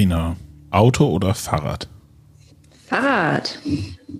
[0.00, 0.38] Farina,
[0.70, 1.86] Auto oder Fahrrad?
[2.86, 3.58] Fahrrad.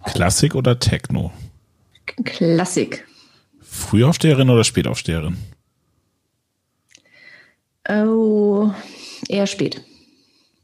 [0.05, 1.33] Klassik oder Techno?
[2.23, 3.07] Klassik.
[3.62, 5.38] Frühaufsteherin oder Spätaufsteherin?
[7.88, 8.71] Oh,
[9.27, 9.83] eher spät.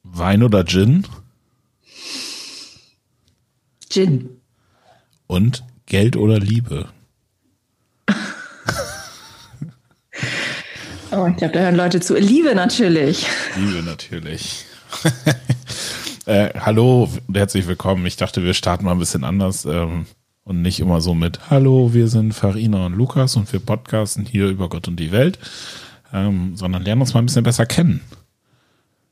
[0.02, 1.06] Wein oder Gin?
[3.88, 4.42] Gin.
[5.28, 6.90] Und Geld oder Liebe?
[11.12, 12.18] Oh, ich glaube, da hören Leute zu.
[12.18, 13.26] Liebe natürlich.
[13.56, 14.66] Liebe natürlich.
[16.26, 18.06] äh, hallo und herzlich willkommen.
[18.06, 20.06] Ich dachte, wir starten mal ein bisschen anders ähm,
[20.44, 24.48] und nicht immer so mit Hallo, wir sind Farina und Lukas und wir podcasten hier
[24.48, 25.38] über Gott und die Welt,
[26.12, 28.00] ähm, sondern lernen uns mal ein bisschen besser kennen.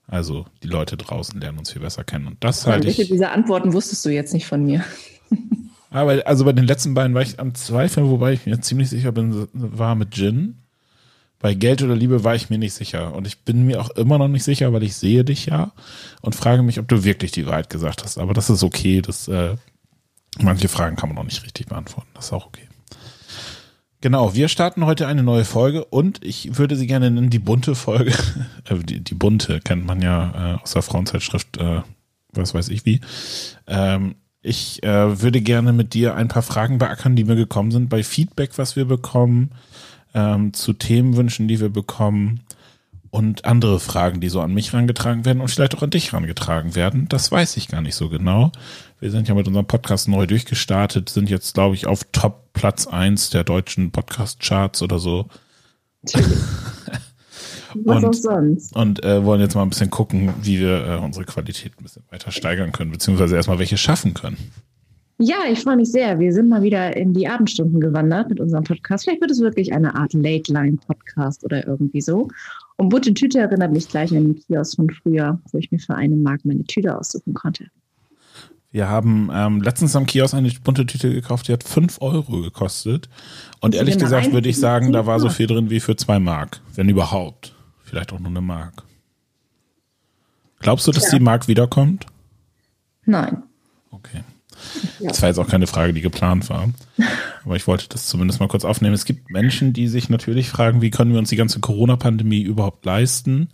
[0.06, 2.26] Also die Leute draußen lernen uns viel besser kennen.
[2.26, 2.98] Und das halte ich.
[2.98, 4.84] Welche dieser Antworten wusstest du jetzt nicht von mir?
[5.90, 9.12] Aber also bei den letzten beiden war ich am Zweifeln, wobei ich mir ziemlich sicher
[9.12, 10.63] bin, war mit Gin.
[11.44, 13.14] Bei Geld oder Liebe war ich mir nicht sicher.
[13.14, 15.72] Und ich bin mir auch immer noch nicht sicher, weil ich sehe dich ja
[16.22, 18.16] und frage mich, ob du wirklich die Wahrheit gesagt hast.
[18.16, 19.02] Aber das ist okay.
[19.02, 19.54] Das, äh,
[20.40, 22.08] manche Fragen kann man noch nicht richtig beantworten.
[22.14, 22.66] Das ist auch okay.
[24.00, 27.74] Genau, wir starten heute eine neue Folge und ich würde sie gerne nennen die bunte
[27.74, 28.14] Folge.
[28.64, 31.82] Äh, die, die bunte kennt man ja äh, aus der Frauenzeitschrift, äh,
[32.32, 33.02] was weiß ich wie.
[33.66, 37.90] Ähm, ich äh, würde gerne mit dir ein paar Fragen beackern, die mir gekommen sind
[37.90, 39.50] bei Feedback, was wir bekommen
[40.14, 42.40] ähm, zu Themenwünschen, die wir bekommen
[43.10, 46.74] und andere Fragen, die so an mich herangetragen werden und vielleicht auch an dich herangetragen
[46.74, 47.08] werden.
[47.08, 48.50] Das weiß ich gar nicht so genau.
[48.98, 52.86] Wir sind ja mit unserem Podcast neu durchgestartet, sind jetzt, glaube ich, auf Top Platz
[52.86, 55.26] eins der deutschen Podcast-Charts oder so.
[57.74, 58.74] Was und, auch sonst?
[58.74, 62.04] Und äh, wollen jetzt mal ein bisschen gucken, wie wir äh, unsere Qualität ein bisschen
[62.10, 64.38] weiter steigern können, beziehungsweise erstmal welche schaffen können.
[65.18, 66.18] Ja, ich freue mich sehr.
[66.18, 69.04] Wir sind mal wieder in die Abendstunden gewandert mit unserem Podcast.
[69.04, 72.28] Vielleicht wird es wirklich eine Art Late-Line-Podcast oder irgendwie so.
[72.76, 75.94] Und Bunte Tüte erinnert mich gleich an den Kiosk von früher, wo ich mir für
[75.94, 77.66] eine Mark meine Tüte aussuchen konnte.
[78.72, 83.08] Wir haben ähm, letztens am Kiosk eine bunte Tüte gekauft, die hat 5 Euro gekostet.
[83.60, 86.60] Und ehrlich gesagt würde ich sagen, da war so viel drin wie für 2 Mark,
[86.74, 87.54] wenn überhaupt.
[87.84, 88.82] Vielleicht auch nur eine Mark.
[90.58, 91.18] Glaubst du, dass ja.
[91.18, 92.06] die Mark wiederkommt?
[93.04, 93.44] Nein.
[93.92, 94.24] Okay.
[95.00, 95.08] Ja.
[95.08, 96.68] Das war jetzt auch keine Frage, die geplant war.
[97.44, 98.94] Aber ich wollte das zumindest mal kurz aufnehmen.
[98.94, 102.84] Es gibt Menschen, die sich natürlich fragen, wie können wir uns die ganze Corona-Pandemie überhaupt
[102.84, 103.48] leisten?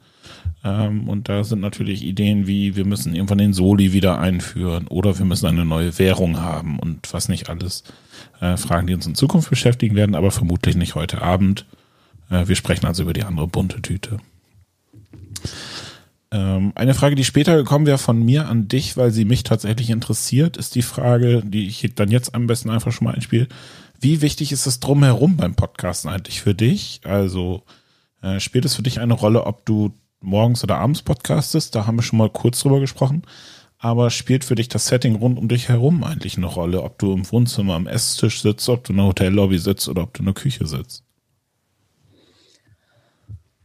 [0.65, 5.19] Ähm, und da sind natürlich Ideen wie, wir müssen irgendwann den Soli wieder einführen oder
[5.19, 7.85] wir müssen eine neue Währung haben und was nicht alles.
[8.41, 11.67] Äh, Fragen, die uns in Zukunft beschäftigen werden, aber vermutlich nicht heute Abend.
[12.31, 14.19] Äh, wir sprechen also über die andere bunte Tüte.
[16.33, 19.91] Ähm, eine Frage, die später gekommen wäre von mir an dich, weil sie mich tatsächlich
[19.91, 23.49] interessiert, ist die Frage, die ich dann jetzt am besten einfach schon mal einspiele.
[24.01, 27.01] Wie wichtig ist es drumherum beim Podcasten eigentlich für dich?
[27.05, 27.65] Also
[28.23, 31.75] äh, spielt es für dich eine Rolle, ob du morgens oder abends podcastest?
[31.75, 33.23] Da haben wir schon mal kurz drüber gesprochen.
[33.79, 36.83] Aber spielt für dich das Setting rund um dich herum eigentlich eine Rolle?
[36.83, 40.15] Ob du im Wohnzimmer am Esstisch sitzt, ob du in der Hotellobby sitzt oder ob
[40.15, 41.03] du in der Küche sitzt?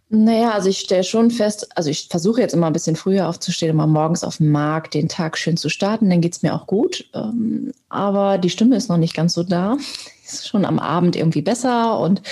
[0.09, 3.71] Naja, also ich stelle schon fest, also ich versuche jetzt immer ein bisschen früher aufzustehen,
[3.71, 6.67] immer morgens auf dem Markt den Tag schön zu starten, dann geht es mir auch
[6.67, 7.05] gut.
[7.15, 9.77] Ähm, aber die Stimme ist noch nicht ganz so da.
[10.25, 12.23] Ist schon am Abend irgendwie besser und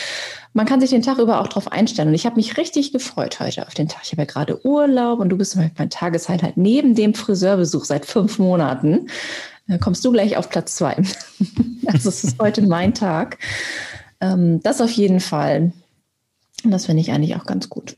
[0.53, 2.07] man kann sich den Tag über auch darauf einstellen.
[2.07, 4.01] Und ich habe mich richtig gefreut heute auf den Tag.
[4.03, 8.39] Ich habe ja gerade Urlaub und du bist mein Tageshighlight neben dem Friseurbesuch seit fünf
[8.39, 9.09] Monaten.
[9.67, 10.95] Dann kommst du gleich auf Platz zwei.
[11.85, 13.37] also es ist heute mein Tag.
[14.21, 15.71] Ähm, das auf jeden Fall.
[16.63, 17.95] Und das finde ich eigentlich auch ganz gut.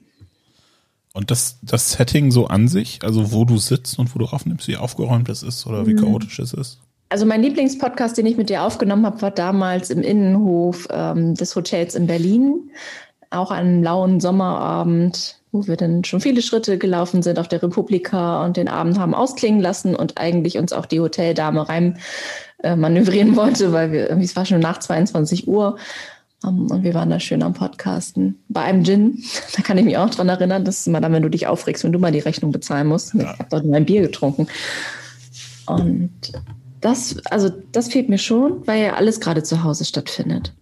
[1.13, 4.67] Und das, das Setting so an sich, also wo du sitzt und wo du aufnimmst,
[4.67, 5.99] wie aufgeräumt es ist oder wie mhm.
[5.99, 6.79] chaotisch es ist?
[7.07, 11.55] Also mein Lieblingspodcast, den ich mit dir aufgenommen habe, war damals im Innenhof ähm, des
[11.55, 12.71] Hotels in Berlin.
[13.29, 17.63] Auch an einem lauen Sommerabend, wo wir dann schon viele Schritte gelaufen sind auf der
[17.63, 21.99] Republika und den Abend haben ausklingen lassen und eigentlich uns auch die Hoteldame rein
[22.61, 25.77] äh, manövrieren wollte, weil wir, es war schon nach 22 Uhr
[26.47, 28.39] um, und wir waren da schön am Podcasten.
[28.49, 29.23] Bei einem Gin,
[29.55, 31.83] da kann ich mich auch dran erinnern, das ist immer dann, wenn du dich aufregst,
[31.83, 33.13] wenn du mal die Rechnung bezahlen musst.
[33.13, 33.21] Ja.
[33.21, 34.47] Ich habe dort nur ein Bier getrunken.
[35.65, 36.11] Und
[36.81, 40.53] das, also das fehlt mir schon, weil ja alles gerade zu Hause stattfindet.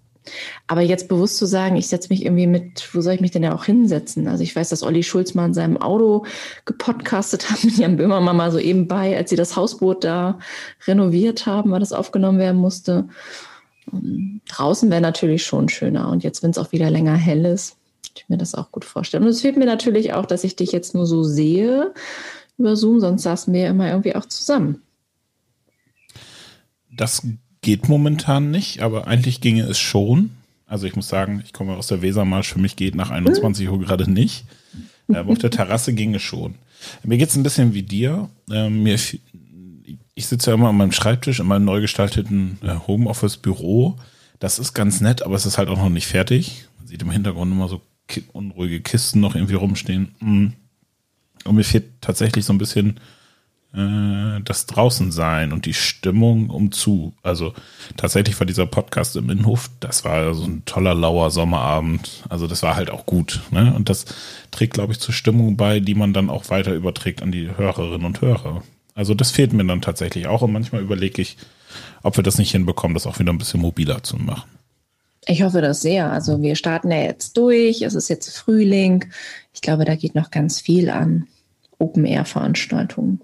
[0.68, 3.44] Aber jetzt bewusst zu sagen, ich setze mich irgendwie mit, wo soll ich mich denn
[3.44, 4.28] ja auch hinsetzen?
[4.28, 6.26] Also ich weiß, dass Olli Schulz mal in seinem Auto
[6.66, 10.40] gepodcastet hat mit Jan Böhmermann mal so eben bei, als sie das Hausboot da
[10.88, 13.10] renoviert haben, weil das aufgenommen werden musste.
[13.92, 16.10] Ähm, draußen wäre natürlich schon schöner.
[16.10, 17.78] Und jetzt, wenn es auch wieder länger hell ist,
[18.16, 19.24] ich mir das auch gut vorstellen.
[19.24, 21.94] Und es fehlt mir natürlich auch, dass ich dich jetzt nur so sehe
[22.58, 24.82] über Zoom, sonst saßen wir ja immer irgendwie auch zusammen.
[26.92, 27.26] Das
[27.62, 30.32] geht momentan nicht, aber eigentlich ginge es schon.
[30.68, 33.80] Also ich muss sagen, ich komme aus der Wesermarsch, für mich geht nach 21 Uhr
[33.80, 34.46] gerade nicht.
[35.08, 36.56] Aber auf der Terrasse ginge schon.
[37.04, 38.30] Mir geht's ein bisschen wie dir.
[38.52, 38.98] Ähm, mir,
[40.16, 43.98] ich sitze ja immer an meinem Schreibtisch in meinem neu gestalteten äh, Homeoffice-Büro.
[44.40, 46.68] Das ist ganz nett, aber es ist halt auch noch nicht fertig.
[46.78, 47.82] Man sieht im Hintergrund immer so
[48.34, 50.16] unruhige Kisten noch irgendwie rumstehen.
[50.20, 50.48] Mm.
[51.46, 53.00] Und mir fehlt tatsächlich so ein bisschen
[53.74, 57.14] äh, das Draußensein und die Stimmung um zu.
[57.24, 57.54] Also
[57.98, 62.24] tatsächlich war dieser Podcast im Innenhof, das war so ein toller, lauer Sommerabend.
[62.30, 63.42] Also das war halt auch gut.
[63.52, 63.74] Ne?
[63.74, 64.06] Und das
[64.52, 68.06] trägt, glaube ich, zur Stimmung bei, die man dann auch weiter überträgt an die Hörerinnen
[68.06, 68.62] und Hörer.
[68.96, 70.42] Also das fehlt mir dann tatsächlich auch.
[70.42, 71.38] Und manchmal überlege ich,
[72.04, 74.50] ob wir das nicht hinbekommen, das auch wieder ein bisschen mobiler zu machen.
[75.26, 76.12] Ich hoffe das sehr.
[76.12, 77.82] Also wir starten ja jetzt durch.
[77.82, 79.06] Es ist jetzt Frühling.
[79.54, 81.28] Ich glaube, da geht noch ganz viel an
[81.80, 83.22] Open-Air-Veranstaltungen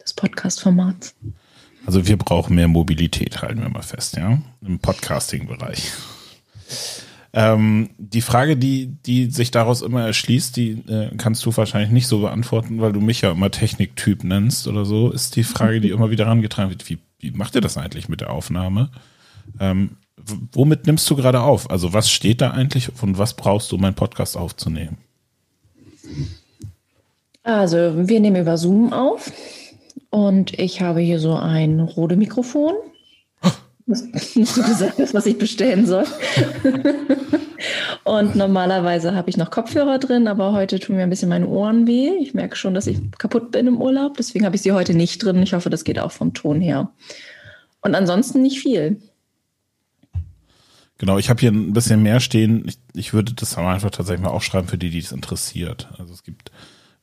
[0.00, 1.14] des Podcast-Formats.
[1.86, 5.90] Also wir brauchen mehr Mobilität, halten wir mal fest, ja, im Podcasting-Bereich.
[7.32, 12.08] Ähm, die Frage, die, die sich daraus immer erschließt, die äh, kannst du wahrscheinlich nicht
[12.08, 15.90] so beantworten, weil du mich ja immer Techniktyp nennst oder so, ist die Frage, die
[15.90, 16.90] immer wieder herangetragen wird.
[16.90, 18.90] Wie, wie macht ihr das eigentlich mit der Aufnahme?
[19.60, 19.96] Ähm,
[20.52, 21.70] womit nimmst du gerade auf?
[21.70, 24.98] Also was steht da eigentlich und was brauchst du, um meinen Podcast aufzunehmen?
[27.42, 27.76] Also
[28.08, 29.32] wir nehmen über Zoom auf
[30.10, 32.74] und ich habe hier so ein Rode-Mikrofon.
[33.90, 36.04] Was du gesagt hast, was ich bestellen soll.
[38.04, 41.88] und normalerweise habe ich noch Kopfhörer drin, aber heute tun mir ein bisschen meine Ohren
[41.88, 42.10] weh.
[42.20, 44.16] Ich merke schon, dass ich kaputt bin im Urlaub.
[44.16, 45.42] Deswegen habe ich sie heute nicht drin.
[45.42, 46.90] Ich hoffe, das geht auch vom Ton her.
[47.80, 49.00] Und ansonsten nicht viel.
[50.98, 52.64] Genau, ich habe hier ein bisschen mehr stehen.
[52.68, 55.88] Ich, ich würde das aber einfach tatsächlich mal aufschreiben für die, die es interessiert.
[55.98, 56.52] Also es gibt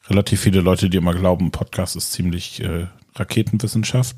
[0.08, 2.86] relativ viele Leute, die immer glauben, Podcast ist ziemlich äh,
[3.20, 4.18] Raketenwissenschaft.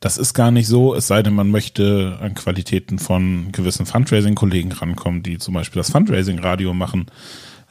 [0.00, 4.72] Das ist gar nicht so, es sei denn, man möchte an Qualitäten von gewissen Fundraising-Kollegen
[4.72, 7.06] rankommen, die zum Beispiel das Fundraising-Radio machen.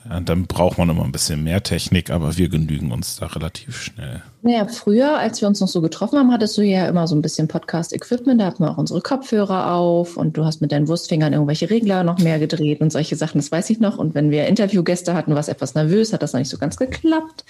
[0.08, 3.82] Ja, dann braucht man immer ein bisschen mehr Technik, aber wir genügen uns da relativ
[3.82, 4.22] schnell.
[4.42, 7.22] Naja, früher, als wir uns noch so getroffen haben, hattest du ja immer so ein
[7.22, 8.40] bisschen Podcast-Equipment.
[8.40, 12.04] Da hatten wir auch unsere Kopfhörer auf und du hast mit deinen Wurstfingern irgendwelche Regler
[12.04, 13.98] noch mehr gedreht und solche Sachen, das weiß ich noch.
[13.98, 16.78] Und wenn wir Interviewgäste hatten, war es etwas nervös, hat das noch nicht so ganz
[16.78, 17.44] geklappt.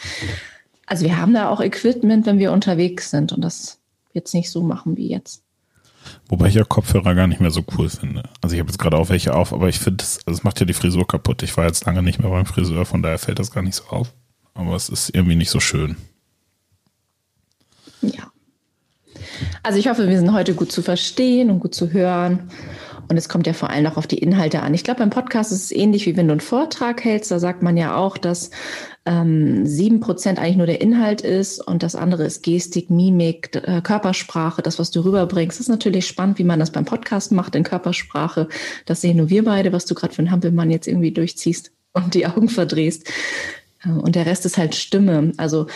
[0.89, 3.77] Also wir haben da auch Equipment, wenn wir unterwegs sind und das
[4.11, 5.43] jetzt nicht so machen wie jetzt.
[6.27, 8.23] Wobei ich ja Kopfhörer gar nicht mehr so cool finde.
[8.41, 10.59] Also ich habe jetzt gerade auch welche auf, aber ich finde, das, also das macht
[10.59, 11.43] ja die Frisur kaputt.
[11.43, 13.83] Ich war jetzt lange nicht mehr beim Friseur, von daher fällt das gar nicht so
[13.85, 14.11] auf.
[14.55, 15.95] Aber es ist irgendwie nicht so schön.
[18.01, 18.31] Ja.
[19.61, 22.49] Also ich hoffe, wir sind heute gut zu verstehen und gut zu hören.
[23.09, 24.75] Und es kommt ja vor allem auch auf die Inhalte an.
[24.75, 27.31] Ich glaube, beim Podcast ist es ähnlich wie wenn du einen Vortrag hältst.
[27.31, 28.51] Da sagt man ja auch, dass
[29.05, 33.81] ähm, sieben Prozent eigentlich nur der Inhalt ist und das andere ist Gestik, Mimik, äh,
[33.81, 35.57] Körpersprache, das, was du rüberbringst.
[35.57, 38.47] Das ist natürlich spannend, wie man das beim Podcast macht in Körpersprache.
[38.85, 42.13] Das sehen nur wir beide, was du gerade für einen Hampelmann jetzt irgendwie durchziehst und
[42.13, 43.11] die Augen verdrehst.
[43.83, 45.31] Äh, und der Rest ist halt Stimme.
[45.37, 45.67] Also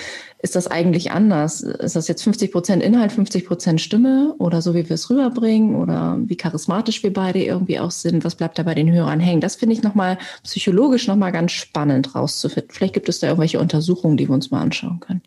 [0.42, 1.62] ist das eigentlich anders?
[1.62, 5.76] Ist das jetzt 50 Prozent Inhalt, 50 Prozent Stimme oder so, wie wir es rüberbringen
[5.76, 8.26] oder wie charismatisch wir beide irgendwie auch sind?
[8.26, 9.42] Was bleibt da bei den Hörern hängen?
[9.42, 12.72] Das finde ich nochmal psychologisch nochmal ganz spannend rauszufinden.
[12.72, 15.22] Vielleicht gibt es da irgendwelche Untersuchungen, die wir uns mal anschauen können.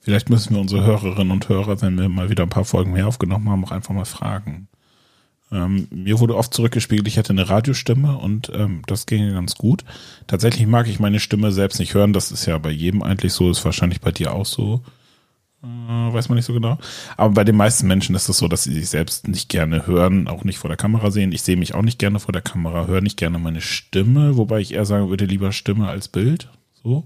[0.00, 3.08] Vielleicht müssen wir unsere Hörerinnen und Hörer, wenn wir mal wieder ein paar Folgen mehr
[3.08, 4.68] aufgenommen haben, auch einfach mal fragen.
[5.52, 9.84] Ähm, mir wurde oft zurückgespiegelt, ich hätte eine Radiostimme und ähm, das ginge ganz gut.
[10.26, 12.12] Tatsächlich mag ich meine Stimme selbst nicht hören.
[12.12, 14.82] Das ist ja bei jedem eigentlich so, ist wahrscheinlich bei dir auch so.
[15.62, 16.78] Äh, weiß man nicht so genau.
[17.16, 20.28] Aber bei den meisten Menschen ist es so, dass sie sich selbst nicht gerne hören,
[20.28, 21.32] auch nicht vor der Kamera sehen.
[21.32, 24.60] Ich sehe mich auch nicht gerne vor der Kamera, höre nicht gerne meine Stimme, wobei
[24.60, 26.50] ich eher sagen würde, lieber Stimme als Bild.
[26.82, 27.04] So.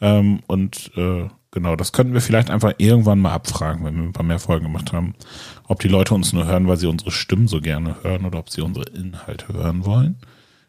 [0.00, 4.14] Ähm, und äh, Genau, das könnten wir vielleicht einfach irgendwann mal abfragen, wenn wir ein
[4.14, 5.14] paar mehr Folgen gemacht haben,
[5.68, 8.48] ob die Leute uns nur hören, weil sie unsere Stimmen so gerne hören oder ob
[8.48, 10.16] sie unsere Inhalte hören wollen.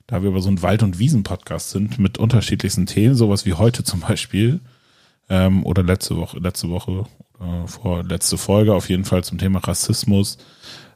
[0.08, 3.86] Da wir aber so ein Wald- und Wiesen-Podcast sind mit unterschiedlichsten Themen, sowas wie heute
[3.86, 4.60] zum Beispiel,
[5.30, 7.06] ähm, oder letzte Woche, letzte Woche,
[7.40, 10.38] äh, vor letzte Folge auf jeden Fall zum Thema Rassismus.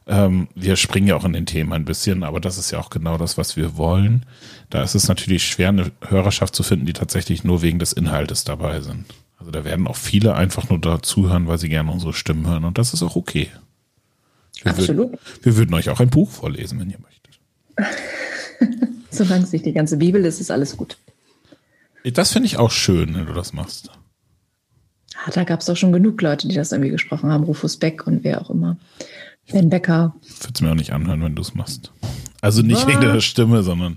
[0.06, 2.90] Ähm, wir springen ja auch in den Themen ein bisschen, aber das ist ja auch
[2.90, 4.26] genau das, was wir wollen.
[4.68, 8.44] Da ist es natürlich schwer, eine Hörerschaft zu finden, die tatsächlich nur wegen des Inhaltes
[8.44, 9.06] dabei sind.
[9.38, 12.76] Also da werden auch viele einfach nur dazuhören, weil sie gerne unsere Stimmen hören und
[12.76, 13.50] das ist auch okay.
[14.62, 15.12] Wir Absolut.
[15.12, 17.38] Würden, wir würden euch auch ein Buch vorlesen, wenn ihr möchtet.
[19.10, 20.98] Solange es nicht die ganze Bibel ist, ist alles gut.
[22.04, 23.90] Das finde ich auch schön, wenn du das machst.
[25.24, 27.44] Ah, da gab es doch schon genug Leute, die das irgendwie gesprochen haben.
[27.44, 28.76] Rufus Beck und wer auch immer.
[29.50, 30.14] Ben Becker.
[30.40, 31.92] Würde es mir auch nicht anhören, wenn du es machst.
[32.40, 33.96] Also nicht wegen der Stimme, sondern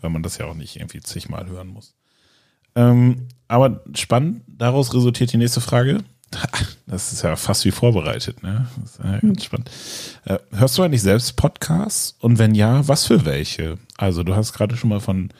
[0.00, 1.94] weil man das ja auch nicht irgendwie zigmal hören muss.
[2.74, 5.98] Ähm, aber spannend, daraus resultiert die nächste Frage.
[6.86, 8.68] Das ist ja fast wie vorbereitet, ne?
[8.76, 9.38] Das ist ja ganz hm.
[9.38, 9.70] spannend.
[10.26, 12.16] Äh, hörst du eigentlich selbst Podcasts?
[12.20, 13.78] Und wenn ja, was für welche?
[13.96, 15.30] Also, du hast gerade schon mal von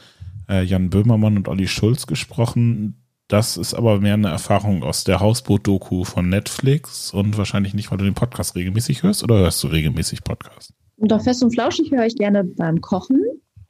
[0.48, 2.96] äh, Jan Böhmermann und Olli Schulz gesprochen.
[3.28, 7.98] das ist aber mehr eine Erfahrung aus der Hausboot-Doku von Netflix und wahrscheinlich nicht, weil
[7.98, 10.72] du den Podcast regelmäßig hörst oder hörst du regelmäßig Podcast?
[10.96, 13.20] Und auf Fest und Flauschig höre ich gerne beim Kochen,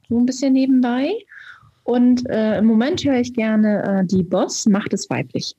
[0.09, 1.09] so ein bisschen nebenbei.
[1.85, 5.55] Und äh, im Moment höre ich gerne äh, die Boss macht es weiblich.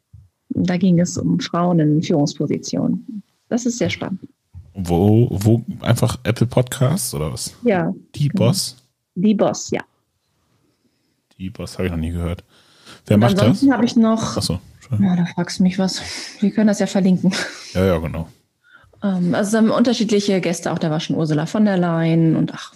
[0.49, 3.23] Da ging es um Frauen in Führungspositionen.
[3.49, 4.29] Das ist sehr spannend.
[4.75, 7.55] Wo, wo einfach Apple Podcasts oder was?
[7.63, 7.95] Ja.
[8.17, 8.47] Die genau.
[8.47, 8.77] Boss?
[9.15, 9.83] Die Boss, ja.
[11.39, 12.43] Die Boss habe ich noch nie gehört.
[13.07, 13.75] Wer macht ansonsten das?
[13.75, 14.37] habe ich noch.
[14.37, 14.59] Achso.
[14.99, 16.03] Ja, da fragst du mich was.
[16.41, 17.33] Wir können das ja verlinken.
[17.73, 18.29] Ja, ja, genau.
[19.03, 22.75] Ähm, also haben unterschiedliche Gäste, auch da war schon Ursula von der Leyen und ach,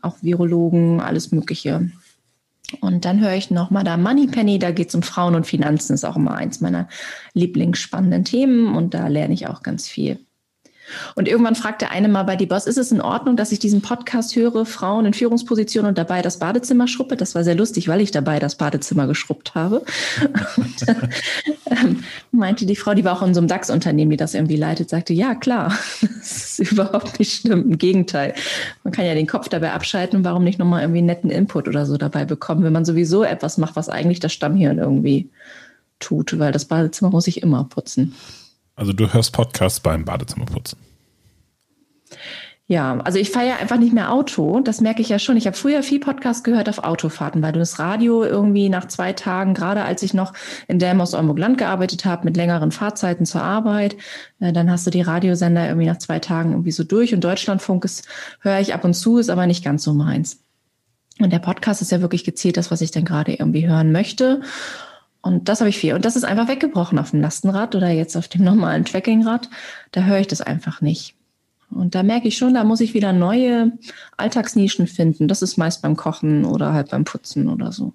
[0.00, 1.90] auch Virologen, alles Mögliche.
[2.80, 5.94] Und dann höre ich noch mal da Moneypenny, da geht es um Frauen und Finanzen,
[5.94, 6.88] ist auch immer eins meiner
[7.34, 10.18] lieblingsspannenden Themen und da lerne ich auch ganz viel.
[11.14, 13.82] Und irgendwann fragte eine mal bei die Boss, ist es in Ordnung, dass ich diesen
[13.82, 17.16] Podcast höre, Frauen in Führungspositionen und dabei das Badezimmer schruppe?
[17.16, 19.82] Das war sehr lustig, weil ich dabei das Badezimmer geschrubbt habe.
[20.56, 20.94] Und, äh,
[22.30, 25.12] meinte die Frau, die war auch in so einem DAX-Unternehmen, die das irgendwie leitet, sagte,
[25.12, 27.62] ja, klar, das ist überhaupt nicht schlimm.
[27.72, 28.34] Im Gegenteil.
[28.84, 31.68] Man kann ja den Kopf dabei abschalten und warum nicht nochmal irgendwie einen netten Input
[31.68, 35.30] oder so dabei bekommen, wenn man sowieso etwas macht, was eigentlich das Stammhirn irgendwie
[35.98, 38.14] tut, weil das Badezimmer muss ich immer putzen.
[38.74, 40.78] Also du hörst Podcasts beim Badezimmerputzen.
[42.68, 44.60] Ja, also ich fahre ja einfach nicht mehr Auto.
[44.60, 45.36] Das merke ich ja schon.
[45.36, 49.12] Ich habe früher viel Podcast gehört auf Autofahrten, weil du das Radio irgendwie nach zwei
[49.12, 50.32] Tagen, gerade als ich noch
[50.68, 53.96] in Delmos Oldenburg Land gearbeitet habe, mit längeren Fahrzeiten zur Arbeit,
[54.40, 57.12] äh, dann hast du die Radiosender irgendwie nach zwei Tagen irgendwie so durch.
[57.12, 58.08] Und Deutschlandfunk ist,
[58.40, 60.40] höre ich ab und zu, ist aber nicht ganz so meins.
[61.18, 64.40] Und der Podcast ist ja wirklich gezielt das, was ich dann gerade irgendwie hören möchte.
[65.22, 65.94] Und das habe ich viel.
[65.94, 69.48] Und das ist einfach weggebrochen auf dem Lastenrad oder jetzt auf dem normalen Trackingrad.
[69.92, 71.14] Da höre ich das einfach nicht.
[71.70, 73.72] Und da merke ich schon, da muss ich wieder neue
[74.16, 75.28] Alltagsnischen finden.
[75.28, 77.94] Das ist meist beim Kochen oder halt beim Putzen oder so.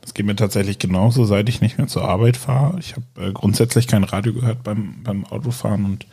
[0.00, 2.78] Das geht mir tatsächlich genauso, seit ich nicht mehr zur Arbeit fahre.
[2.80, 6.06] Ich habe äh, grundsätzlich kein Radio gehört beim, beim Autofahren und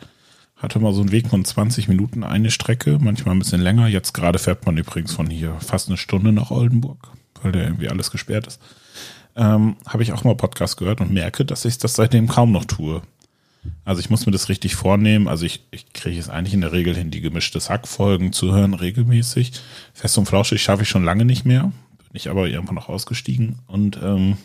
[0.56, 3.88] hatte mal so einen Weg von 20 Minuten eine Strecke, manchmal ein bisschen länger.
[3.88, 7.88] Jetzt gerade fährt man übrigens von hier fast eine Stunde nach Oldenburg, weil da irgendwie
[7.88, 8.60] alles gesperrt ist
[9.38, 12.64] ähm, habe ich auch mal Podcast gehört und merke, dass ich das seitdem kaum noch
[12.64, 13.02] tue.
[13.84, 15.28] Also ich muss mir das richtig vornehmen.
[15.28, 18.74] Also ich, ich kriege es eigentlich in der Regel hin, die gemischte Sackfolgen zu hören,
[18.74, 19.52] regelmäßig.
[19.94, 21.72] Fest und flauschig schaffe ich schon lange nicht mehr.
[21.98, 24.38] Bin ich aber irgendwann noch ausgestiegen und ähm,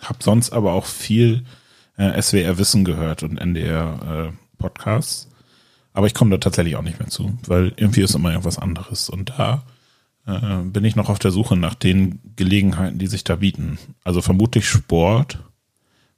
[0.00, 1.44] habe sonst aber auch viel
[1.98, 4.32] äh, SWR Wissen gehört und NDR äh.
[5.94, 9.08] Aber ich komme da tatsächlich auch nicht mehr zu, weil irgendwie ist immer irgendwas anderes.
[9.08, 9.64] Und da
[10.30, 13.78] äh, bin ich noch auf der Suche nach den Gelegenheiten, die sich da bieten.
[14.04, 15.38] Also vermutlich Sport,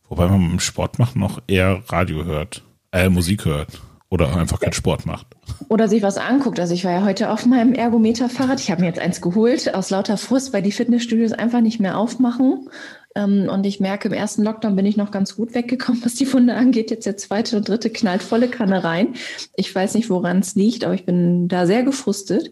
[0.08, 3.80] wobei man im Sport macht noch eher Radio hört, äh, Musik hört
[4.12, 5.26] oder einfach keinen Sport macht.
[5.68, 6.60] Oder sich was anguckt.
[6.60, 8.60] Also ich war ja heute auf meinem Ergometer-Fahrrad.
[8.60, 11.96] Ich habe mir jetzt eins geholt aus lauter Frust, weil die Fitnessstudios einfach nicht mehr
[11.96, 12.68] aufmachen.
[13.14, 16.26] Ähm, und ich merke, im ersten Lockdown bin ich noch ganz gut weggekommen, was die
[16.26, 16.90] Funde angeht.
[16.90, 19.14] Jetzt der zweite und dritte knallt volle Kanne rein.
[19.56, 22.50] Ich weiß nicht, woran es liegt, aber ich bin da sehr gefrustet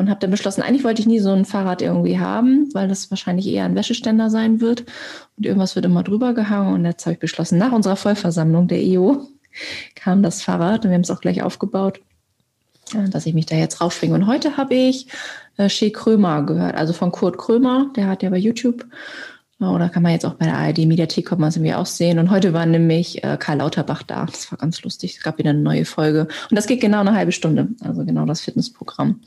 [0.00, 3.10] und habe dann beschlossen, eigentlich wollte ich nie so ein Fahrrad irgendwie haben, weil das
[3.10, 4.84] wahrscheinlich eher ein Wäscheständer sein wird
[5.36, 8.82] und irgendwas wird immer drüber gehangen und jetzt habe ich beschlossen, nach unserer Vollversammlung der
[8.82, 9.28] EO
[9.94, 12.00] kam das Fahrrad und wir haben es auch gleich aufgebaut,
[12.94, 14.14] äh, dass ich mich da jetzt raufschwinge.
[14.14, 15.08] Und heute habe ich
[15.58, 18.86] äh, Krömer gehört, also von Kurt Krömer, der hat ja bei YouTube
[19.60, 22.18] äh, oder kann man jetzt auch bei der ARD-Mediathek, man es irgendwie auch sehen.
[22.18, 24.24] Und heute war nämlich äh, Karl Lauterbach da.
[24.24, 25.16] Das war ganz lustig.
[25.18, 26.26] Es gab wieder eine neue Folge.
[26.48, 27.68] Und das geht genau eine halbe Stunde.
[27.80, 29.20] Also genau das Fitnessprogramm.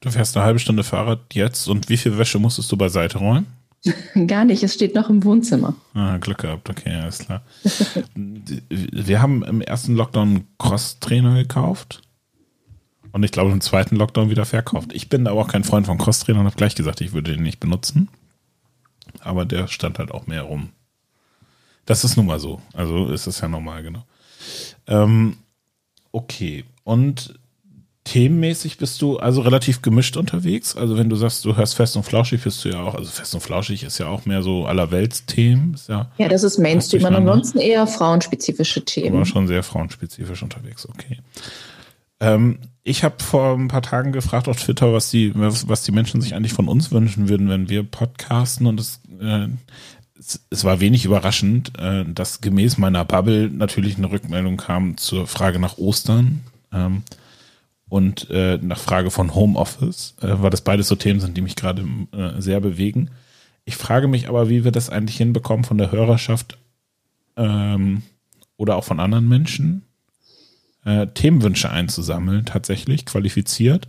[0.00, 3.46] Du fährst eine halbe Stunde Fahrrad jetzt und wie viel Wäsche musstest du beiseite räumen?
[4.26, 5.74] Gar nicht, es steht noch im Wohnzimmer.
[5.94, 7.42] Ah, Glück gehabt, okay, alles klar.
[8.68, 12.02] Wir haben im ersten Lockdown Cross-Trainer gekauft
[13.12, 14.92] und ich glaube im zweiten Lockdown wieder verkauft.
[14.92, 17.42] Ich bin aber auch kein Freund von Cross-Trainern und habe gleich gesagt, ich würde den
[17.42, 18.08] nicht benutzen.
[19.20, 20.70] Aber der stand halt auch mehr rum.
[21.86, 22.60] Das ist nun mal so.
[22.74, 24.04] Also ist es ja normal, genau.
[24.86, 25.38] Ähm,
[26.12, 27.37] okay, und
[28.08, 30.76] themenmäßig bist du also relativ gemischt unterwegs.
[30.76, 33.34] Also wenn du sagst, du hörst Fest und Flauschig, bist du ja auch, also Fest
[33.34, 35.76] und Flauschig ist ja auch mehr so allerweltsthemen.
[35.88, 37.04] Ja, ja, das ist Mainstream.
[37.04, 39.16] Und ansonsten eher frauenspezifische Themen.
[39.16, 41.18] Aber schon sehr frauenspezifisch unterwegs, okay.
[42.20, 45.92] Ähm, ich habe vor ein paar Tagen gefragt auf Twitter, was die, was, was die
[45.92, 48.66] Menschen sich eigentlich von uns wünschen würden, wenn wir podcasten.
[48.66, 49.48] Und es, äh,
[50.18, 55.26] es, es war wenig überraschend, äh, dass gemäß meiner Bubble natürlich eine Rückmeldung kam zur
[55.26, 56.40] Frage nach Ostern.
[56.72, 57.02] Ähm,
[57.88, 61.56] und äh, nach Frage von Homeoffice, äh, weil das beides so Themen sind, die mich
[61.56, 63.10] gerade äh, sehr bewegen.
[63.64, 66.58] Ich frage mich aber, wie wir das eigentlich hinbekommen von der Hörerschaft
[67.36, 68.02] ähm,
[68.56, 69.82] oder auch von anderen Menschen,
[70.84, 73.88] äh, Themenwünsche einzusammeln, tatsächlich qualifiziert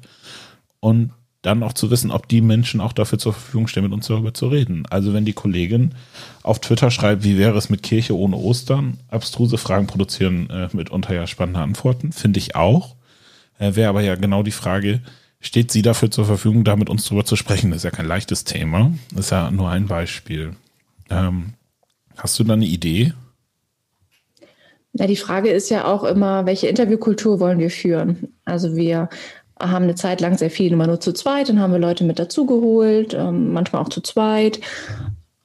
[0.79, 4.07] und dann auch zu wissen, ob die Menschen auch dafür zur Verfügung stehen, mit uns
[4.07, 4.85] darüber zu reden.
[4.89, 5.95] Also wenn die Kollegin
[6.43, 11.13] auf Twitter schreibt, wie wäre es mit Kirche ohne Ostern, abstruse Fragen produzieren äh, mitunter
[11.13, 12.95] ja spannende Antworten, finde ich auch.
[13.59, 15.01] Äh, Wäre aber ja genau die Frage,
[15.39, 17.69] steht sie dafür zur Verfügung, da mit uns drüber zu sprechen?
[17.69, 18.91] Das ist ja kein leichtes Thema.
[19.11, 20.55] Das ist ja nur ein Beispiel.
[21.09, 21.53] Ähm,
[22.17, 23.13] hast du da eine Idee?
[24.93, 28.33] Ja, die Frage ist ja auch immer, welche Interviewkultur wollen wir führen?
[28.45, 29.09] Also wir
[29.59, 32.17] haben eine Zeit lang sehr viel immer nur zu zweit, dann haben wir Leute mit
[32.17, 34.61] dazugeholt, ähm, manchmal auch zu zweit.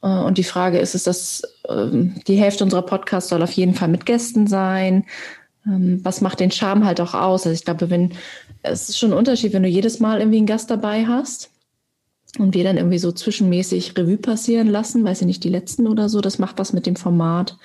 [0.03, 3.75] Äh, und die Frage ist, ist das, ähm, die Hälfte unserer Podcasts soll auf jeden
[3.75, 5.05] Fall mit Gästen sein.
[5.67, 7.47] Ähm, was macht den Charme halt auch aus?
[7.47, 8.13] Also ich glaube, wenn,
[8.63, 11.51] es ist schon ein Unterschied, wenn du jedes Mal irgendwie einen Gast dabei hast
[12.39, 16.09] und wir dann irgendwie so zwischenmäßig Revue passieren lassen, weiß ich nicht, die letzten oder
[16.09, 17.57] so, das macht was mit dem Format.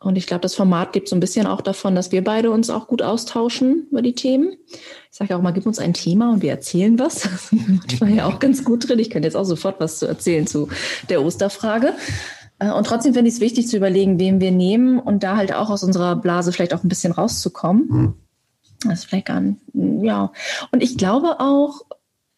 [0.00, 2.70] Und ich glaube, das Format gibt so ein bisschen auch davon, dass wir beide uns
[2.70, 4.56] auch gut austauschen über die Themen.
[4.70, 7.28] Ich sage auch mal, gib uns ein Thema und wir erzählen was.
[7.90, 9.00] Ich war ja auch ganz gut drin.
[9.00, 10.68] Ich könnte jetzt auch sofort was zu erzählen zu
[11.08, 11.94] der Osterfrage.
[12.58, 15.52] Äh, und trotzdem finde ich es wichtig zu überlegen, wem wir nehmen und da halt
[15.54, 17.86] auch aus unserer Blase vielleicht auch ein bisschen rauszukommen.
[17.88, 18.14] Mhm.
[18.84, 20.32] Das ist vielleicht gar nicht, ja.
[20.70, 21.82] Und ich glaube auch,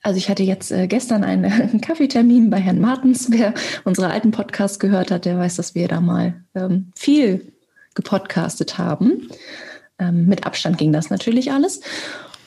[0.02, 3.30] also ich hatte jetzt äh, gestern einen, einen, Kaffeetermin bei Herrn Martens.
[3.30, 7.52] Wer unsere alten Podcasts gehört hat, der weiß, dass wir da mal ähm, viel
[7.94, 9.28] gepodcastet haben.
[9.98, 11.80] Ähm, mit Abstand ging das natürlich alles.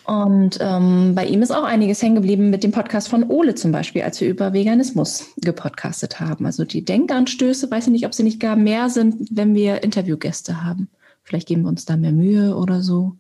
[0.06, 3.72] Und ähm, bei ihm ist auch einiges hängen geblieben mit dem Podcast von Ole zum
[3.72, 6.46] Beispiel, als wir über Veganismus gepodcastet haben.
[6.46, 10.64] Also die Denkanstöße, weiß ich nicht, ob sie nicht gar mehr sind, wenn wir Interviewgäste
[10.64, 10.90] haben.
[11.24, 13.16] Vielleicht geben wir uns da mehr Mühe oder so.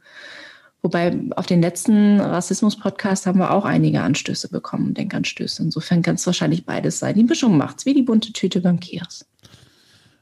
[0.82, 5.64] Wobei auf den letzten Rassismus-Podcast haben wir auch einige Anstöße bekommen, Denkanstöße.
[5.64, 7.16] Insofern kann es wahrscheinlich beides sein.
[7.16, 9.26] Die Mischung macht's, wie die bunte Tüte beim Kiosk.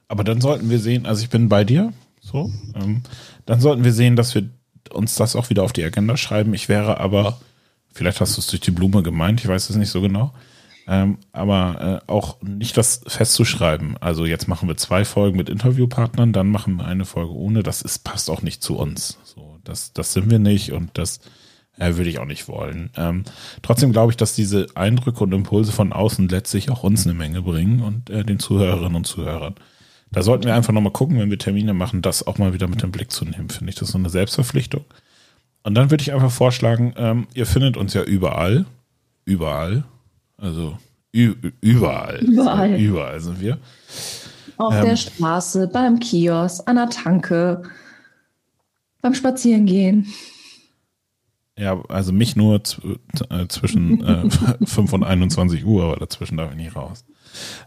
[0.08, 3.02] Aber dann sollten wir sehen, also ich bin bei dir, so, ähm,
[3.48, 4.52] dann sollten wir sehen, dass wir
[4.92, 6.54] uns das auch wieder auf die Agenda schreiben.
[6.54, 7.40] Ich wäre aber,
[7.94, 10.34] vielleicht hast du es durch die Blume gemeint, ich weiß es nicht so genau,
[10.88, 13.98] ähm, aber äh, auch nicht das festzuschreiben.
[14.00, 17.64] Also jetzt machen wir zwei Folgen mit Interviewpartnern, dann machen wir eine Folge ohne.
[17.64, 19.18] Das ist, passt auch nicht zu uns.
[19.24, 21.20] So, das, das sind wir nicht und das
[21.78, 22.90] äh, würde ich auch nicht wollen.
[22.96, 23.24] Ähm,
[23.62, 27.42] trotzdem glaube ich, dass diese Eindrücke und Impulse von außen letztlich auch uns eine Menge
[27.42, 29.56] bringen und äh, den Zuhörerinnen und Zuhörern.
[30.12, 32.82] Da sollten wir einfach nochmal gucken, wenn wir Termine machen, das auch mal wieder mit
[32.82, 33.76] dem Blick zu nehmen, finde ich.
[33.76, 34.84] Das ist so eine Selbstverpflichtung.
[35.64, 38.66] Und dann würde ich einfach vorschlagen, ähm, ihr findet uns ja überall.
[39.26, 39.84] Überall.
[40.38, 40.78] Also
[41.12, 42.20] überall.
[42.20, 42.80] Überall.
[42.80, 43.58] Überall sind wir.
[44.58, 47.64] Auf ähm, der Straße, beim Kiosk, an der Tanke,
[49.02, 50.08] beim Spazierengehen.
[51.58, 54.30] Ja, also mich nur äh, zwischen äh,
[54.66, 57.06] 5 und 21 Uhr, aber dazwischen darf ich nicht raus.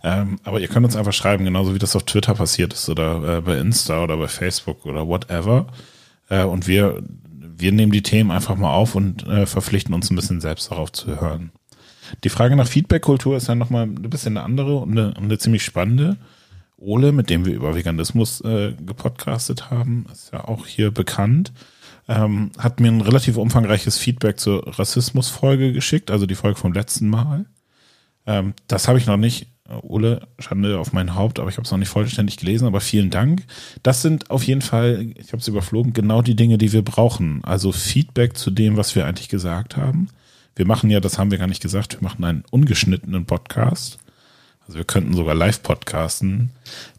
[0.03, 3.38] Ähm, aber ihr könnt uns einfach schreiben, genauso wie das auf Twitter passiert ist oder
[3.38, 5.66] äh, bei Insta oder bei Facebook oder whatever.
[6.29, 7.03] Äh, und wir,
[7.57, 10.92] wir nehmen die Themen einfach mal auf und äh, verpflichten uns ein bisschen selbst darauf
[10.92, 11.53] zu hören.
[12.22, 15.64] Die Frage nach Feedback-Kultur ist ja nochmal ein bisschen eine andere und eine, eine, ziemlich
[15.64, 16.16] spannende.
[16.77, 21.53] Ole, mit dem wir über Veganismus äh, gepodcastet haben, ist ja auch hier bekannt,
[22.09, 27.09] ähm, hat mir ein relativ umfangreiches Feedback zur Rassismus-Folge geschickt, also die Folge vom letzten
[27.09, 27.46] Mal.
[28.27, 29.48] Ähm, das habe ich noch nicht
[29.83, 33.11] Ole, Schande auf mein Haupt, aber ich habe es noch nicht vollständig gelesen, aber vielen
[33.11, 33.44] Dank.
[33.83, 37.42] Das sind auf jeden Fall, ich habe es überflogen, genau die Dinge, die wir brauchen.
[37.44, 40.09] Also Feedback zu dem, was wir eigentlich gesagt haben.
[40.55, 43.98] Wir machen ja, das haben wir gar nicht gesagt, wir machen einen ungeschnittenen Podcast.
[44.66, 46.50] Also wir könnten sogar live podcasten.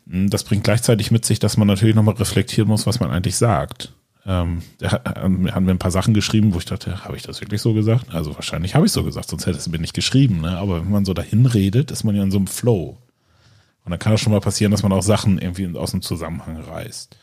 [0.05, 3.93] Das bringt gleichzeitig mit sich, dass man natürlich nochmal reflektieren muss, was man eigentlich sagt.
[4.27, 7.61] Ähm, ähm, haben mir ein paar Sachen geschrieben, wo ich dachte, habe ich das wirklich
[7.61, 8.13] so gesagt?
[8.13, 10.41] Also wahrscheinlich habe ich so gesagt, sonst hätte es mir nicht geschrieben.
[10.41, 10.57] Ne?
[10.57, 12.97] Aber wenn man so dahin redet, ist man ja in so einem Flow.
[13.83, 16.57] Und dann kann es schon mal passieren, dass man auch Sachen irgendwie aus dem Zusammenhang
[16.57, 17.15] reißt.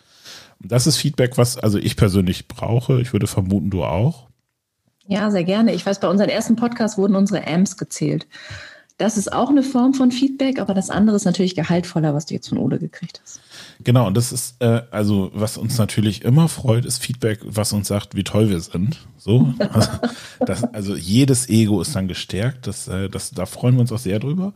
[0.63, 3.01] Und das ist Feedback, was also ich persönlich brauche.
[3.01, 4.29] Ich würde vermuten, du auch.
[5.09, 5.75] Ja, sehr gerne.
[5.75, 8.29] Ich weiß, bei unseren ersten Podcasts wurden unsere Amps gezählt.
[8.99, 12.35] Das ist auch eine Form von Feedback, aber das andere ist natürlich gehaltvoller, was du
[12.35, 13.41] jetzt von Ole gekriegt hast.
[13.83, 17.89] Genau, und das ist, äh, also was uns natürlich immer freut, ist Feedback, was uns
[17.89, 18.99] sagt, wie toll wir sind.
[19.19, 19.91] So, also,
[20.41, 23.99] das, also jedes Ego ist dann gestärkt, das, äh, das, da freuen wir uns auch
[23.99, 24.53] sehr drüber.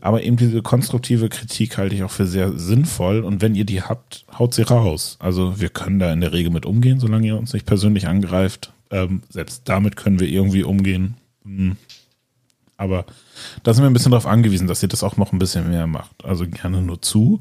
[0.00, 3.20] Aber eben diese konstruktive Kritik halte ich auch für sehr sinnvoll.
[3.20, 5.16] Und wenn ihr die habt, haut sie raus.
[5.20, 8.72] Also wir können da in der Regel mit umgehen, solange ihr uns nicht persönlich angreift.
[8.90, 11.16] Ähm, selbst damit können wir irgendwie umgehen.
[11.44, 11.76] Hm.
[12.76, 13.06] Aber
[13.62, 15.86] da sind wir ein bisschen darauf angewiesen, dass ihr das auch noch ein bisschen mehr
[15.86, 16.24] macht.
[16.24, 17.40] Also gerne nur zu.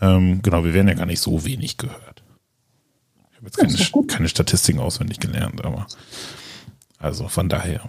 [0.00, 2.22] Ähm, genau, wir werden ja gar nicht so wenig gehört.
[3.30, 5.86] Ich habe jetzt keine, keine Statistiken auswendig gelernt, aber
[6.98, 7.88] also von daher.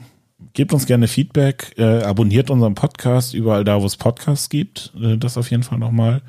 [0.54, 4.94] Gebt uns gerne Feedback, äh, abonniert unseren Podcast überall da, wo es Podcasts gibt.
[5.00, 6.22] Äh, das auf jeden Fall nochmal.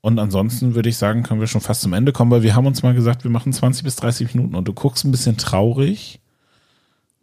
[0.00, 2.66] Und ansonsten würde ich sagen, können wir schon fast zum Ende kommen, weil wir haben
[2.66, 6.20] uns mal gesagt, wir machen 20 bis 30 Minuten und du guckst ein bisschen traurig.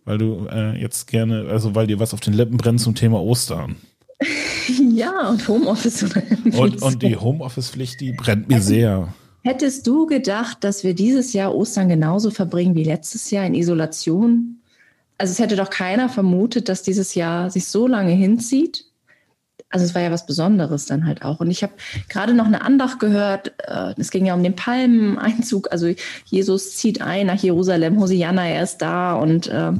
[0.08, 3.22] Weil du äh, jetzt gerne, also weil dir was auf den Lippen brennt zum Thema
[3.22, 3.76] Ostern.
[4.94, 6.04] Ja, und Homeoffice.
[6.58, 9.14] Und, und die Homeoffice-Pflicht, die brennt mir sehr.
[9.44, 14.58] Hättest du gedacht, dass wir dieses Jahr Ostern genauso verbringen wie letztes Jahr in Isolation?
[15.18, 18.86] Also es hätte doch keiner vermutet, dass dieses Jahr sich so lange hinzieht.
[19.70, 21.40] Also es war ja was Besonderes dann halt auch.
[21.40, 21.74] Und ich habe
[22.08, 23.54] gerade noch eine Andacht gehört.
[23.68, 25.72] Äh, es ging ja um den Palmeneinzug.
[25.72, 25.94] Also
[26.26, 28.00] Jesus zieht ein nach Jerusalem.
[28.00, 29.74] Hosianna, er ist da und äh,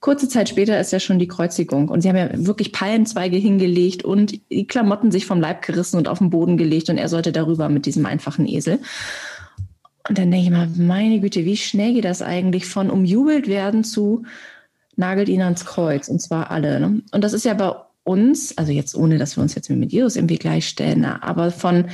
[0.00, 4.04] Kurze Zeit später ist ja schon die Kreuzigung und sie haben ja wirklich Palmenzweige hingelegt
[4.04, 7.32] und die Klamotten sich vom Leib gerissen und auf den Boden gelegt und er sollte
[7.32, 8.78] darüber mit diesem einfachen Esel.
[10.08, 13.82] Und dann denke ich mal, meine Güte, wie schnell geht das eigentlich von umjubelt werden
[13.82, 14.22] zu
[14.94, 16.80] nagelt ihn ans Kreuz und zwar alle.
[16.80, 17.02] Ne?
[17.12, 17.74] Und das ist ja bei
[18.08, 21.86] uns, also jetzt ohne, dass wir uns jetzt mit Jesus irgendwie gleichstellen, aber von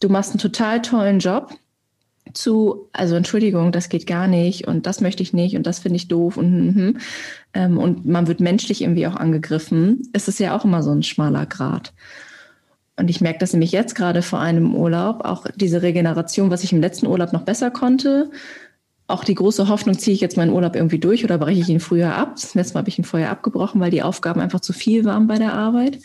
[0.00, 1.52] du machst einen total tollen Job,
[2.34, 5.96] zu, also Entschuldigung, das geht gar nicht und das möchte ich nicht und das finde
[5.96, 6.98] ich doof und, hm, hm,
[7.54, 11.02] ähm, und man wird menschlich irgendwie auch angegriffen, ist es ja auch immer so ein
[11.02, 11.92] schmaler Grad.
[12.96, 16.72] Und ich merke das nämlich jetzt gerade vor einem Urlaub, auch diese Regeneration, was ich
[16.72, 18.30] im letzten Urlaub noch besser konnte.
[19.08, 21.80] Auch die große Hoffnung, ziehe ich jetzt meinen Urlaub irgendwie durch oder breche ich ihn
[21.80, 22.32] früher ab?
[22.34, 25.26] Das letzte Mal habe ich ihn vorher abgebrochen, weil die Aufgaben einfach zu viel waren
[25.26, 25.98] bei der Arbeit.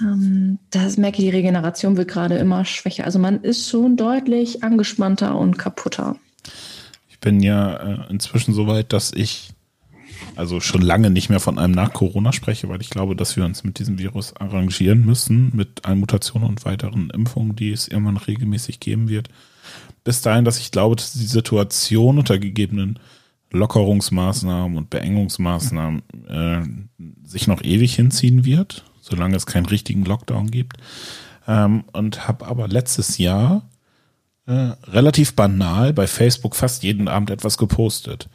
[0.00, 3.04] Ähm, das merke ich, die Regeneration wird gerade immer schwächer.
[3.04, 6.16] Also man ist schon deutlich angespannter und kaputter.
[7.08, 9.50] Ich bin ja äh, inzwischen so weit, dass ich
[10.40, 13.62] also schon lange nicht mehr von einem Nach-Corona spreche, weil ich glaube, dass wir uns
[13.62, 18.80] mit diesem Virus arrangieren müssen, mit allen Mutationen und weiteren Impfungen, die es irgendwann regelmäßig
[18.80, 19.28] geben wird.
[20.02, 22.98] Bis dahin, dass ich glaube, dass die Situation unter gegebenen
[23.52, 26.62] Lockerungsmaßnahmen und Beengungsmaßnahmen äh,
[27.24, 30.76] sich noch ewig hinziehen wird solange es keinen richtigen Lockdown gibt.
[31.46, 33.68] Ähm, und habe aber letztes Jahr
[34.46, 38.28] äh, relativ banal bei Facebook fast jeden Abend etwas gepostet.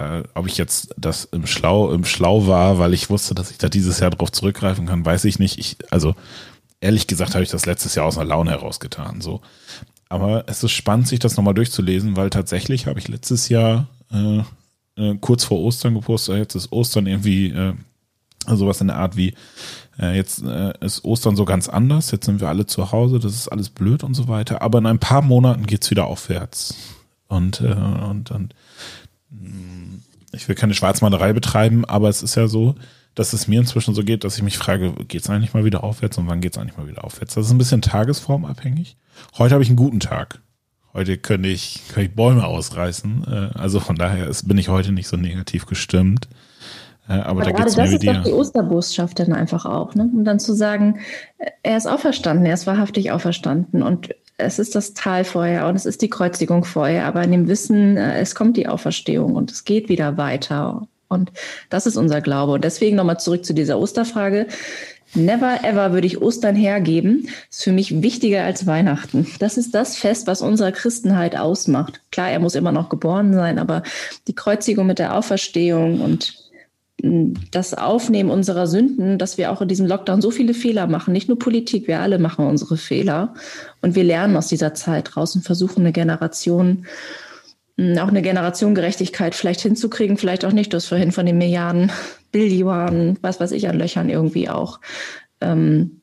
[0.00, 3.58] Da, ob ich jetzt das im Schlau, im Schlau war, weil ich wusste, dass ich
[3.58, 5.58] da dieses Jahr drauf zurückgreifen kann, weiß ich nicht.
[5.58, 6.14] Ich, also
[6.80, 9.20] ehrlich gesagt habe ich das letztes Jahr aus einer Laune herausgetan.
[9.20, 9.42] So.
[10.08, 14.38] Aber es ist spannend, sich das nochmal durchzulesen, weil tatsächlich habe ich letztes Jahr äh,
[14.96, 17.74] äh, kurz vor Ostern gepostet, jetzt ist Ostern irgendwie äh,
[18.46, 19.34] Sowas in der Art wie,
[19.98, 23.34] äh, jetzt äh, ist Ostern so ganz anders, jetzt sind wir alle zu Hause, das
[23.34, 24.62] ist alles blöd und so weiter.
[24.62, 26.74] Aber in ein paar Monaten geht's wieder aufwärts.
[27.28, 28.54] Und, äh, und, und
[30.32, 32.74] ich will keine Schwarzmalerei betreiben, aber es ist ja so,
[33.14, 36.18] dass es mir inzwischen so geht, dass ich mich frage, geht's eigentlich mal wieder aufwärts
[36.18, 37.34] und wann geht's eigentlich mal wieder aufwärts?
[37.34, 38.96] Das ist ein bisschen tagesformabhängig.
[39.36, 40.40] Heute habe ich einen guten Tag.
[40.92, 43.24] Heute könnte ich, könnte ich Bäume ausreißen.
[43.26, 46.28] Äh, also von daher ist, bin ich heute nicht so negativ gestimmt.
[47.06, 49.94] aber, aber da gerade das ist doch die Osterbotschaft dann einfach auch.
[49.94, 50.08] Ne?
[50.12, 51.00] Und dann zu sagen,
[51.62, 55.86] er ist auferstanden, er ist wahrhaftig auferstanden und es ist das Tal vorher und es
[55.86, 59.64] ist die Kreuzigung vorher, aber in dem Wissen, äh, es kommt die Auferstehung und es
[59.64, 60.86] geht wieder weiter.
[61.08, 61.32] Und
[61.70, 62.52] das ist unser Glaube.
[62.52, 64.46] Und deswegen nochmal zurück zu dieser Osterfrage.
[65.14, 67.28] Never ever würde ich Ostern hergeben.
[67.50, 69.26] Ist für mich wichtiger als Weihnachten.
[69.40, 72.00] Das ist das Fest, was unsere Christenheit ausmacht.
[72.12, 73.82] Klar, er muss immer noch geboren sein, aber
[74.28, 76.49] die Kreuzigung mit der Auferstehung und
[77.02, 81.12] das Aufnehmen unserer Sünden, dass wir auch in diesem Lockdown so viele Fehler machen.
[81.12, 83.34] Nicht nur Politik, wir alle machen unsere Fehler.
[83.80, 86.86] Und wir lernen aus dieser Zeit raus und versuchen eine Generation,
[87.78, 90.72] auch eine Generation Gerechtigkeit vielleicht hinzukriegen, vielleicht auch nicht.
[90.72, 91.90] Du hast vorhin von den Milliarden,
[92.32, 94.80] Billionen, was weiß ich an Löchern irgendwie auch
[95.40, 95.99] ähm,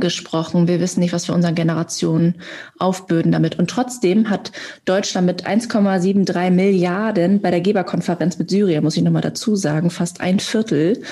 [0.00, 0.68] gesprochen.
[0.68, 2.36] Wir wissen nicht, was wir unseren Generationen
[2.78, 3.58] aufbürden damit.
[3.58, 4.52] Und trotzdem hat
[4.84, 10.20] Deutschland mit 1,73 Milliarden bei der Geberkonferenz mit Syrien, muss ich nochmal dazu sagen, fast
[10.20, 11.02] ein Viertel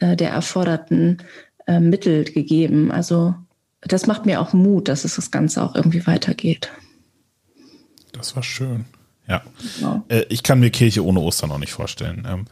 [0.00, 1.18] äh, der erforderten
[1.66, 2.90] äh, Mittel gegeben.
[2.90, 3.34] Also
[3.80, 6.70] das macht mir auch Mut, dass es das Ganze auch irgendwie weitergeht.
[8.12, 8.84] Das war schön.
[9.28, 9.42] Ja.
[9.78, 10.04] Genau.
[10.08, 12.26] Äh, ich kann mir Kirche ohne Ostern noch nicht vorstellen.
[12.28, 12.44] Ähm,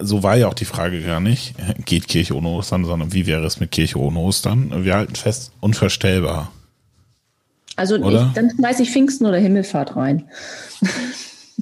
[0.00, 3.44] so war ja auch die Frage gar nicht, geht Kirche ohne Ostern, sondern wie wäre
[3.44, 4.84] es mit Kirche ohne Ostern?
[4.84, 6.52] Wir halten fest, unvorstellbar.
[7.76, 10.28] Also ich, dann schmeiß ich Pfingsten oder Himmelfahrt rein.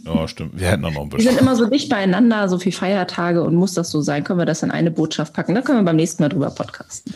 [0.05, 0.59] Ja, stimmt.
[0.59, 1.27] Wir hätten auch noch ein bisschen.
[1.27, 4.25] Wir sind immer so dicht beieinander, so viele Feiertage und muss das so sein?
[4.25, 5.55] Können wir das in eine Botschaft packen?
[5.55, 7.15] Da können wir beim nächsten Mal drüber podcasten.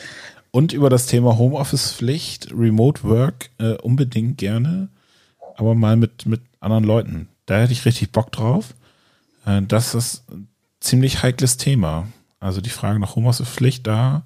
[0.50, 4.88] Und über das Thema Homeoffice-Pflicht, Remote Work äh, unbedingt gerne,
[5.56, 7.28] aber mal mit, mit anderen Leuten.
[7.46, 8.74] Da hätte ich richtig Bock drauf.
[9.46, 10.24] Äh, das ist
[10.84, 12.08] ziemlich heikles Thema.
[12.40, 14.24] Also die Frage nach Homeoffice-Pflicht da,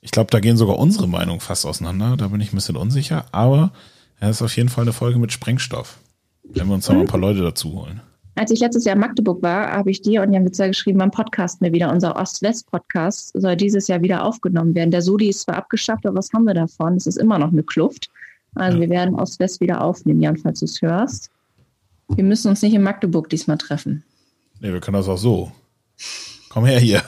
[0.00, 2.16] ich glaube, da gehen sogar unsere Meinungen fast auseinander.
[2.16, 3.26] Da bin ich ein bisschen unsicher.
[3.32, 3.72] Aber
[4.20, 5.98] es ist auf jeden Fall eine Folge mit Sprengstoff.
[6.44, 8.00] Wenn wir uns da mal ein paar Leute dazu holen.
[8.36, 11.10] Als ich letztes Jahr in Magdeburg war, habe ich dir und Jan Witzer geschrieben beim
[11.10, 11.90] Podcast mir wieder.
[11.90, 14.92] Unser Ost-West-Podcast soll dieses Jahr wieder aufgenommen werden.
[14.92, 16.94] Der Sudi ist zwar abgeschafft, aber was haben wir davon?
[16.94, 18.08] Es ist immer noch eine Kluft.
[18.54, 18.82] Also ja.
[18.82, 21.30] wir werden Ost-West wieder aufnehmen, Jan, falls du es hörst.
[22.14, 24.04] Wir müssen uns nicht in Magdeburg diesmal treffen.
[24.60, 25.52] Nee, wir können das auch so.
[26.48, 27.02] Komm her hier.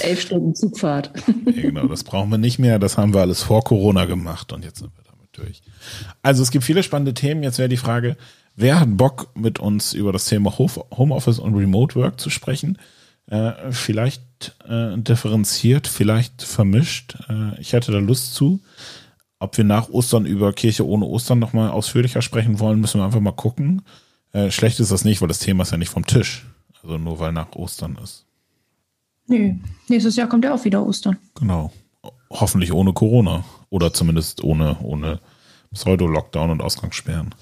[0.00, 1.10] Elf Stunden Zugfahrt.
[1.46, 2.78] Ja, genau, das brauchen wir nicht mehr.
[2.78, 5.62] Das haben wir alles vor Corona gemacht und jetzt sind wir damit durch.
[6.22, 7.42] Also es gibt viele spannende Themen.
[7.42, 8.16] Jetzt wäre die Frage,
[8.56, 12.78] wer hat Bock mit uns über das Thema Homeoffice und Remote Work zu sprechen?
[13.28, 17.16] Äh, vielleicht äh, differenziert, vielleicht vermischt.
[17.28, 18.60] Äh, ich hätte da Lust zu.
[19.38, 23.20] Ob wir nach Ostern über Kirche ohne Ostern nochmal ausführlicher sprechen wollen, müssen wir einfach
[23.20, 23.82] mal gucken.
[24.32, 26.46] Äh, schlecht ist das nicht, weil das Thema ist ja nicht vom Tisch.
[26.86, 28.26] Also nur weil nach Ostern ist.
[29.26, 31.16] Nee, nächstes Jahr kommt ja auch wieder Ostern.
[31.34, 31.72] Genau.
[32.30, 33.44] Hoffentlich ohne Corona.
[33.70, 35.18] Oder zumindest ohne, ohne
[35.74, 37.34] Pseudo-Lockdown und Ausgangssperren.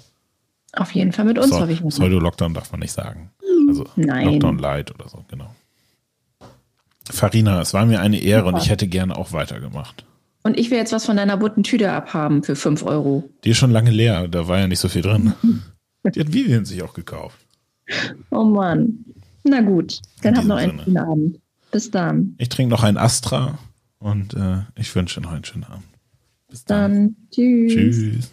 [0.73, 3.33] Auf jeden Fall mit uns, so, habe ich Pseudo-Lockdown darf man nicht sagen.
[3.69, 4.25] Also Nein.
[4.27, 5.55] Lockdown Light oder so, genau.
[7.11, 8.55] Farina, es war mir eine Ehre Super.
[8.57, 10.07] und ich hätte gerne auch weitergemacht.
[10.43, 13.29] Und ich will jetzt was von deiner bunten Tüte abhaben für 5 Euro.
[13.45, 15.35] Die ist schon lange leer, da war ja nicht so viel drin.
[16.15, 17.39] Die hat Vivian sich auch gekauft.
[18.31, 19.05] Oh Mann.
[19.45, 21.41] Na gut, dann habt noch einen schönen Abend.
[21.71, 22.35] Bis dann.
[22.39, 23.59] Ich trinke noch ein Astra
[23.99, 25.85] und äh, ich wünsche noch einen schönen Abend.
[26.49, 26.93] Bis dann.
[26.93, 27.17] dann.
[27.31, 27.73] Tschüss.
[27.73, 28.31] Tschüss.